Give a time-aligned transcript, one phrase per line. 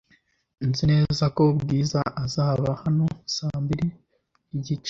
[0.67, 3.05] Nzi neza ko Bwiza azaba hano
[3.35, 3.87] saa mbiri
[4.51, 4.79] n'igice.